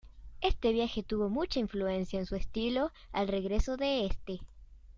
Este 0.41 0.71
viaje 0.73 1.03
tuvo 1.03 1.29
mucha 1.29 1.59
influencia 1.59 2.17
en 2.17 2.25
su 2.25 2.35
estilo 2.35 2.91
al 3.11 3.27
regreso 3.27 3.77
de 3.77 4.07
este. 4.07 4.39